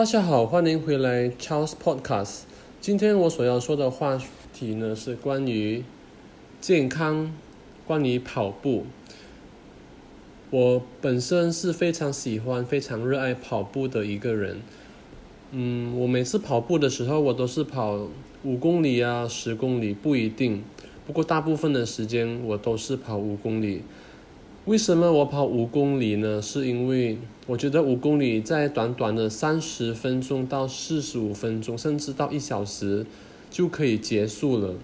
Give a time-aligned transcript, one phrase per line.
[0.00, 2.44] 大家好，欢迎回来 Charles Podcast。
[2.80, 4.18] 今天我所要说的话
[4.50, 5.84] 题呢是关于
[6.58, 7.30] 健康，
[7.86, 8.86] 关于跑步。
[10.48, 14.62] 我本身是非常喜欢、非常热爱跑步的一个人。
[15.50, 18.08] 嗯，我每次跑步的时候，我都是跑
[18.42, 20.64] 五公里啊、十公里，不一定。
[21.06, 23.82] 不过大部分的时间我都是跑五公里。
[24.70, 26.40] 为什么我跑五公里呢？
[26.40, 33.04] 是因为我觉得五公里在短短的三十分钟到四十五分钟，甚至到一小时
[33.50, 34.74] 就可以结束了。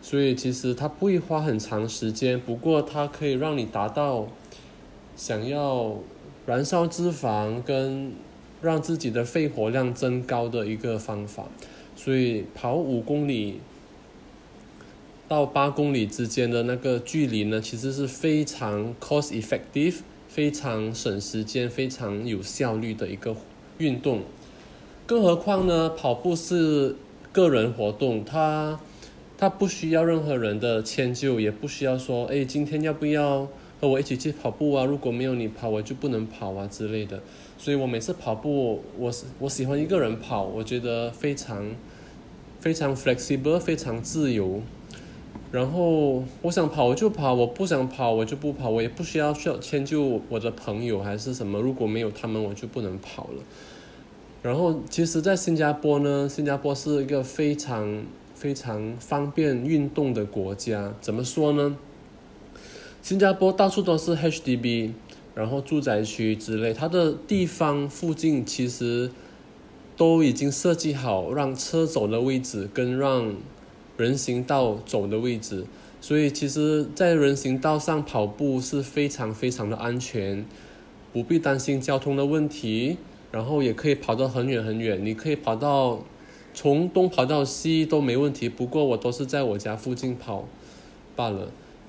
[0.00, 4.26] 所以其实它不会花很长时间，不过它可以让你达到
[5.16, 5.98] 想要
[6.46, 8.12] 燃烧脂肪跟
[8.62, 11.44] 让自己的肺活量增高的一个方法。
[11.94, 13.60] 所以跑五公里。
[15.28, 19.96] 到八公里之间的那个距离呢，其实是非常 cost effective、
[20.28, 23.34] 非常省时间、非常有效率的一个
[23.78, 24.22] 运动。
[25.04, 26.94] 更何况呢，跑步是
[27.32, 28.78] 个人活动，它
[29.36, 33.48] 它不需要任何人的迁就，也不需要说，哎，今天要不要
[33.80, 34.84] 和我一起去跑步啊？
[34.84, 37.20] 如果没有你跑，我就不能跑啊之类的。
[37.58, 41.74] 所以我每次跑步，我我喜欢一个人跑，我觉得非常
[42.60, 44.62] 非常 flexible，非常自由。
[45.52, 51.60] 然后我想跑我就跑，我不想跑我就不跑，我也不需要需要迁就我的朋友还是什么。
[51.60, 53.42] 如果没有他们，我就不能跑了。
[54.42, 60.92] 然后其实，在新加坡呢，新加坡是一个非常非常方便运动的国家。
[61.00, 61.76] 怎么说呢？
[63.00, 64.90] 新加坡到处都是 HDB，
[65.34, 69.10] 然后住宅区之类，它的地方附近其实
[69.96, 73.32] 都已经设计好让车走的位置跟让。
[73.96, 75.64] 人行道走的位置，
[76.00, 80.44] 所以其实，在人行道上跑步是非常非常的安全，
[81.12, 82.98] 不必担心交通的问题，
[83.32, 86.02] 然后也可以跑得很远很远，你可以跑到
[86.52, 88.48] 从东跑到西都没问题。
[88.48, 90.46] 不过我都是在我家附近跑
[91.14, 91.48] 罢了，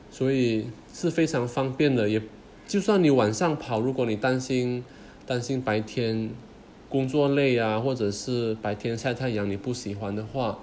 [0.10, 2.10] 所以是非常方便的。
[2.10, 2.22] 也
[2.68, 4.84] 就算你晚上跑，如果你担心
[5.26, 6.30] 担心白天
[6.88, 10.58] 工作累啊，或者是白天晒太阳你不喜欢的话。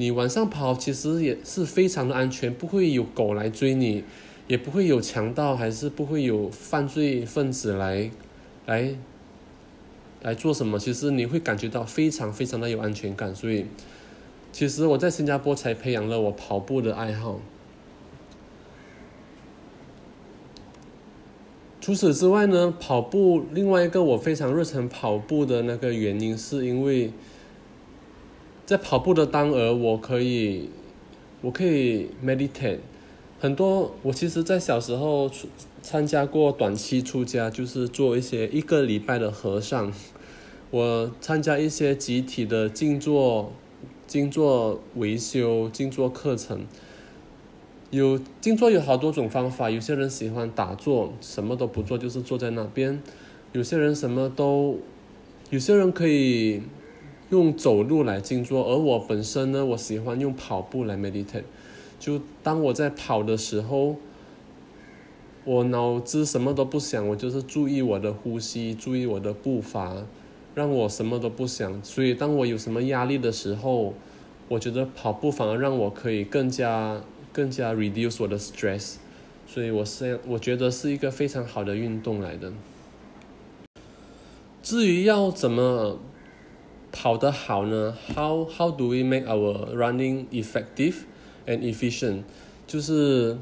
[0.00, 4.04] 你晚上跑其实也是非常的安全，不会有狗来追你，
[4.46, 8.08] 也不会有强盗，还是不会有犯罪分子来，
[8.66, 8.94] 来，
[10.22, 10.78] 来做什么？
[10.78, 13.34] 其实你会感觉到非常非常的有安全感。
[13.34, 13.66] 所以，
[14.52, 17.40] 其实我在新加坡才培养了我跑步的爱好。
[21.80, 27.10] 除此之外呢，跑步另外一个我非常热忱跑步的那个原因，是因为。
[28.68, 30.68] 在跑步的当儿，我可以，
[31.40, 32.80] 我可以 meditate
[33.40, 33.94] 很多。
[34.02, 35.48] 我其实，在小时候出
[35.80, 39.90] 参加过短期出家，就是做一些一个礼拜的和尚。
[40.70, 43.50] 我参加一些集体的静坐、
[44.06, 46.66] 静坐维修、静坐课程。
[47.90, 53.02] 有静坐有好多种方法，有些人喜欢打坐，什么都不做，就是坐在那边。
[53.52, 54.76] 有些人什么都，
[55.48, 56.60] 有些人可以。
[57.30, 61.42] 用走路来静坐，而我本身呢，我喜欢用跑步来 meditate。
[62.00, 63.96] 就当我在跑的时候，
[65.44, 70.06] 我脑子什么都不想，我就是注意我的呼吸，注意我的步伐，
[70.54, 71.84] 让我什么都不想。
[71.84, 73.92] 所以当我有什么压力的时候，
[74.48, 77.02] 我觉得跑步反而让我可以更加
[77.32, 78.94] 更加 reduce 我的 stress。
[79.46, 82.52] 所以我是我觉得是一个非常好的运动来的。
[84.62, 85.98] 至于要怎么？
[86.92, 90.94] 跑得好呢？How how do we make our running effective
[91.46, 92.22] and efficient？
[92.66, 93.38] 就是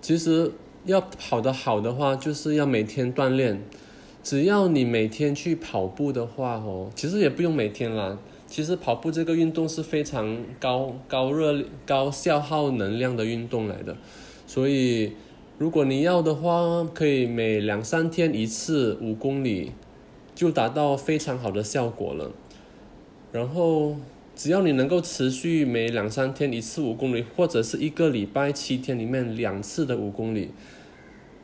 [0.00, 0.52] 其实
[0.84, 3.62] 要跑得好的话，就是要每天锻炼。
[4.22, 8.18] 只要你每天去跑步的话，哦，其实也不用每天啦。
[8.46, 13.96] 其实跑步这个运动是非常高高热高消耗能量的运动来的，
[14.46, 15.12] 所以
[15.56, 19.72] 如果你要的话，可以每两三天一次五公里，
[20.34, 22.32] 就达到非常好的效果了。
[23.32, 23.96] 然后，
[24.34, 30.50] 只要你能够持续每两三天一次五公里，或者是一个礼拜七天里面两次的五公里，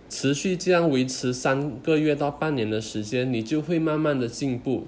[0.09, 4.87] 持续这样维持三个月到半年的时间，你就会慢慢的进步。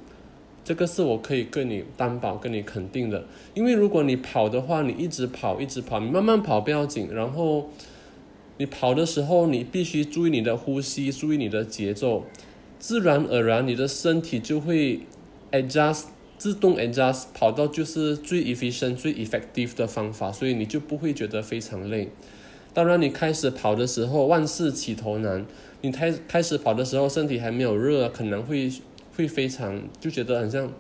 [0.64, 3.24] 这个是我可以跟你担保、跟你肯定的。
[3.54, 7.08] 因为如果你跑的话，你一直跑、一直跑，你慢慢跑不要紧。
[7.12, 7.70] 然后，
[8.56, 12.24] 你跑的时候，你必须注意你的呼吸，注意你的节奏，
[12.78, 15.00] 自然而然你的身体就会
[15.52, 16.06] adjust。
[16.38, 22.08] 自动 adjust 跑到就是最 efficient、最 effective 的方法，所以你就不会觉得非常累。
[22.72, 25.44] 当然，你开始跑的时候，万事起头难。
[25.80, 28.70] 你开开始跑的时候，身体还没有热，可能会
[29.16, 30.72] 会非常就觉得很像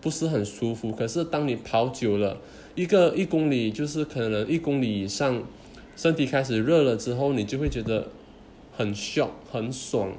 [0.00, 0.90] 不是很舒服。
[0.90, 2.38] 可是当你跑久了，
[2.74, 5.42] 一个一公里就是可能一公里以上，
[5.94, 8.08] 身体开始热了之后，你就会觉得
[8.76, 10.12] 很笑很爽，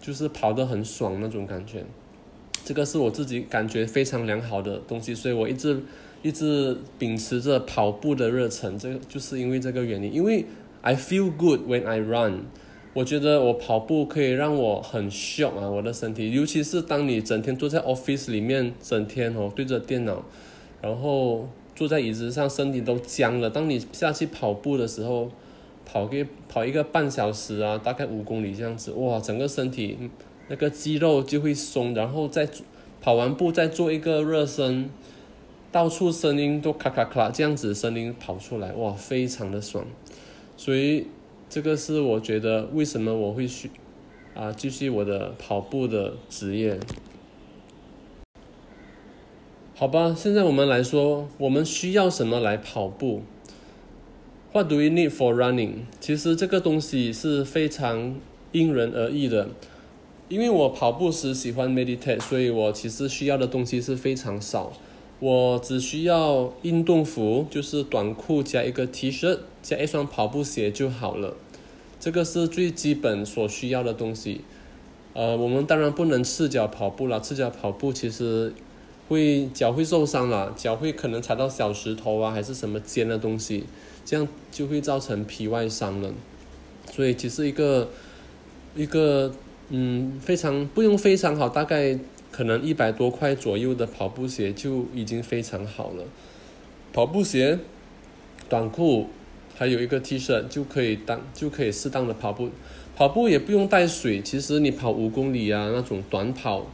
[0.00, 1.84] 就是跑得很爽那种感觉。
[2.64, 5.82] 这个是我自己感觉非常良好的东西，所以我一直
[6.22, 8.78] 一直秉持着跑步的热忱。
[8.78, 10.44] 这个就是因为这个原因，因为
[10.82, 12.44] I feel good when I run。
[12.92, 20.24] 我觉得我跑步可以让我很 shock 啊，我的身体，尤其是当你整天坐在 office 里面，整天哦对着电脑，
[20.82, 23.48] 然后坐在椅子上，身体都僵了。
[23.48, 25.30] 当你下去跑步的时候，
[25.86, 29.96] 跑个跑一个半小时啊，大概五公里这样子，哇，整个身体
[30.50, 32.46] 那个肌肉就会松，然后再
[33.00, 34.90] 跑完步再做一个热身，
[35.72, 39.86] 到处声音都咔咔咔这样子声音跑出来，哇，非常的爽，
[40.58, 41.06] 所以。
[41.52, 43.72] 这个是我觉得为什么我会去
[44.36, 46.78] 啊继续我的跑步的职业。
[49.74, 53.22] 好吧，现在我们来说，我们需要什么来跑步
[54.52, 55.72] ？What do we need for running？
[55.98, 58.14] 其实这个东西是非常
[58.52, 59.48] 因人而异的。
[60.30, 64.72] 因为我跑步时喜欢 meditate，所以我其实需要的东西是非常少。
[65.18, 71.34] 我只需要运动服，就是短裤加一个 T 恤加一双跑步鞋就好了。
[71.98, 74.42] 这个是最基本所需要的东西。
[75.14, 78.54] 呃，我们当然不能赤脚跑步了，赤脚跑步其实
[79.08, 83.64] 会脚会受伤了，脚会可能踩到小石头啊，还是什么尖的东西，
[84.04, 86.12] 这样就会造成皮外伤了。
[86.92, 87.88] 所以其实一个
[88.76, 89.32] 一个
[89.70, 91.98] 嗯非常不用非常好，大概。
[92.32, 96.04] 可能一百多块左右的跑步鞋就已经非常好了。
[96.92, 97.58] 跑步鞋、
[98.48, 99.08] 短裤，
[99.56, 102.50] 还有一个 T 恤就可以当就可以适当的跑步。
[102.94, 106.66] 跑步也不用带水，其实你跑五公里啊那种短跑，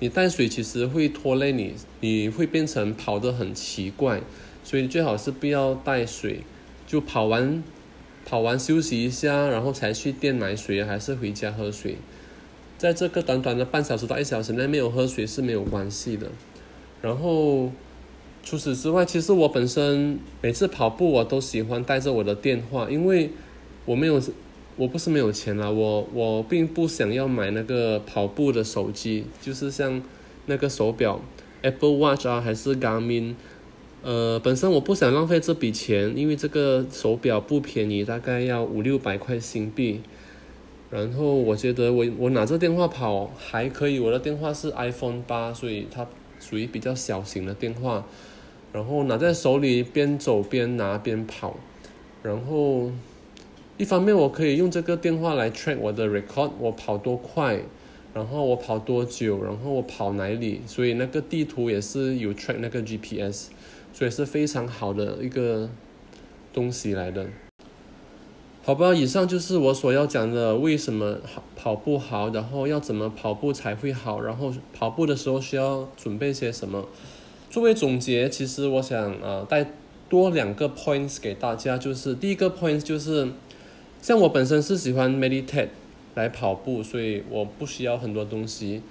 [0.00, 4.20] 你带水其实会拖累你，你会变成跑得很奇怪。
[4.64, 6.40] 所以最好是不要带水，
[6.84, 7.62] 就跑完
[8.30, 11.96] 跑完休息一下，然后才去店买水，还是回家喝水。
[12.78, 16.28] 在这个短短的半小时到一小时内没有喝水是没有关系的。
[17.02, 17.72] 然后
[18.44, 23.32] 除此之外，其实我本身每次跑步我都喜欢带着我的电话，因为
[23.84, 24.22] 我没有，
[24.78, 30.00] 我不是没有钱啦，我我并不想要买那个跑步的手机，就是像
[30.46, 31.20] 那个手表
[31.62, 33.34] Apple Watch 啊，还是 Garmin，
[34.02, 40.00] 呃，本身我不想浪费这笔钱，因为这个手表不便宜，大概要五六百块新币。
[40.90, 46.06] 然后我觉得我我拿着电话跑还可以，我的电话是 iPhone 八，所以它
[46.40, 48.06] 属于比较小型的电话。
[48.72, 51.56] 然后拿在手里边走边拿边跑，
[52.22, 52.88] 然后
[53.76, 57.60] 一方面我可以用这个电话来 track 我的 record，我跑多快，
[58.14, 63.48] 然后我跑多久，然后我跑哪里，所以那个地图也是有 track 那个 GPS，
[63.92, 65.68] 所以是非常好的一个
[66.52, 67.26] 东西来的。
[68.62, 76.86] 好吧，以上就是我所要讲的，为什么跑跑步好，然后要怎么跑步才会好，然后跑步的时候需要准备些什么。
[77.48, 79.66] 作为总结，其实我想啊带
[80.08, 83.28] 多两个 points 给大家，就是第一个 point 就是，
[84.02, 85.68] 像我本身是喜欢 meditate
[86.14, 88.82] 来跑步，所以我不需要很多东西。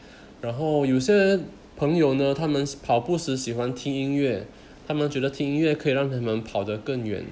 [0.42, 1.40] 然后有些
[1.78, 4.46] 朋友呢，他们跑步时喜欢听音乐，
[4.90, 7.24] 他们觉得听音乐可以让他们跑得更远。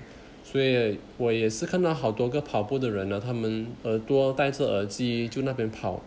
[0.44, 6.04] 所以我也是看到好多个跑步的人呢，他们耳朵戴着耳机就那边跑，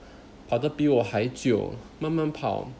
[0.48, 2.70] 跑得比我还久，慢慢跑，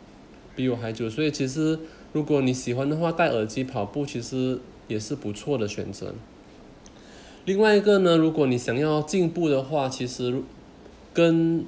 [0.54, 1.10] 比我还久。
[1.10, 1.80] 所以其实
[2.12, 6.14] 如果你喜欢的话，戴耳机跑步其实也是不错的选择。
[7.44, 10.40] 另外一个呢，如果你想要进步的话，其实
[11.12, 11.64] 跟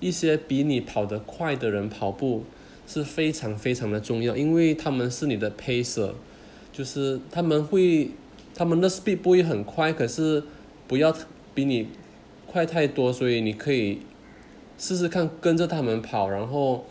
[0.00, 2.44] 一些比你跑得快的人跑步
[2.86, 6.12] 是非常非常的重要，因为他们是你的 pacer，
[6.72, 8.10] 就是他们会。
[8.54, 10.44] 他们的 speed 不会很快，可是
[10.86, 11.16] 不要
[11.54, 11.88] 比你
[12.46, 14.00] 快太多，所以你可以
[14.76, 16.84] 试试看跟着他们跑，然后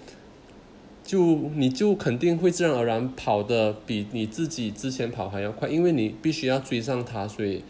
[1.03, 7.63] 就你就肯定会自然而然跑的比你自己之前跑还要快，因为你必须要追上他，所以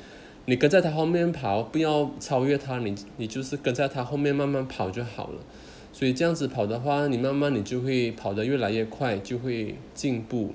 [0.45, 5.41] 你跟在他后面跑，不要超越他，你你就是跟在他后面慢慢跑就好了。
[6.01, 10.49] 所以这样子跑的话，你慢慢你就会跑得越来越快，就会进步。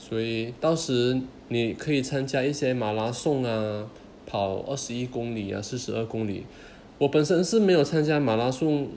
[0.00, 3.88] 所以到时你可以参加一些马拉松啊，
[4.26, 6.42] 跑二十一公里啊，四十二公里。
[6.98, 8.88] 我本身是没有参加马拉松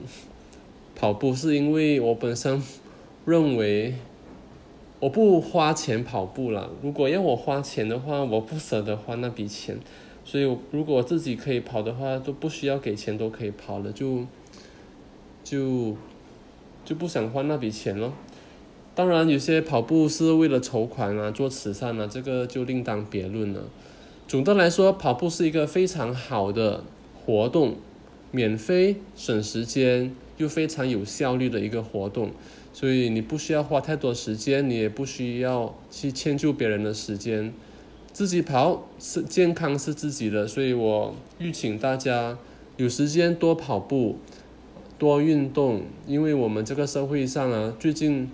[0.96, 2.60] 跑步，是因为我本身
[3.24, 3.94] 认为
[4.98, 6.72] 我不花钱跑步了。
[6.82, 9.78] 如果要我花钱的话，我不舍得花那笔钱。
[10.24, 14.26] 所以如果自己可以跑的话，都不需要给钱都可以跑了，就
[15.42, 15.96] 就
[16.84, 18.12] 就不想花那笔钱咯。
[18.94, 23.62] 当然，有些跑步是为了筹款啊，做慈善啊，这个就另当别论了。
[24.28, 26.84] 总的来说，跑步是一个非常好的
[27.24, 27.76] 活动，
[28.30, 32.32] 免费、省时间又非常有效率的一个活动。
[32.74, 37.52] 所以你不需要花太多时间，你也不需要去迁就别人的时间，
[38.12, 40.46] 自己跑是健康是自己的。
[40.46, 42.36] 所以我预请大家
[42.76, 44.16] 有时间多跑步，
[44.98, 48.30] 多运动，因为我们这个社会上啊，最近。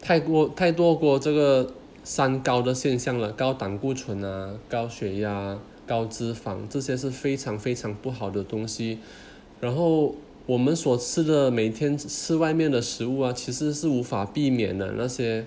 [0.00, 9.00] 太过太多过这个三高的现象了，高胆固醇啊，高血压，高脂肪，这些是非常非常不好的东西。
[9.60, 10.14] 然后
[10.46, 15.44] 我们所吃的每天吃外面的食物啊，其实是无法避免的那些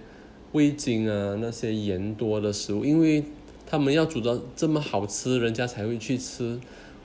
[0.51, 3.24] 味精啊，那些盐多的食物，因为
[3.66, 6.60] 他们要煮的这么好吃，人家才会去吃。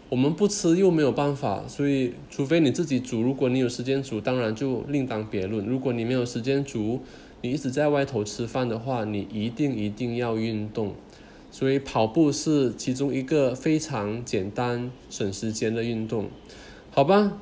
[0.09, 5.67] 我们不吃又没有办法，所以除非你自己煮，如果你有时间煮，当然就另当别论。
[5.67, 7.01] 如果你没有时间煮，
[7.43, 10.95] 你一直在外头吃饭的话，你一定一定要运动，
[11.51, 16.29] 所以跑步是其中一个非常简单省时间的运动，
[16.93, 17.39] 好吧？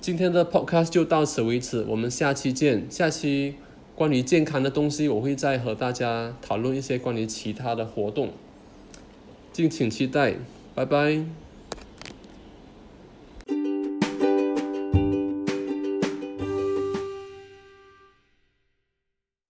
[0.00, 2.86] 今天的 podcast 就到此为止，我们下期见。
[2.90, 3.54] 下期
[3.94, 8.30] 关于健康的东西，我会再和大家讨论一些关于其他的活动，
[9.52, 10.34] 敬请期待，
[10.74, 11.43] 拜拜。